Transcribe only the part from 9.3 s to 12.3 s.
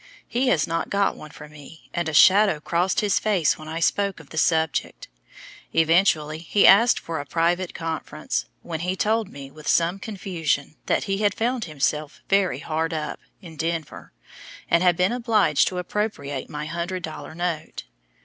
with some confusion, that he had found himself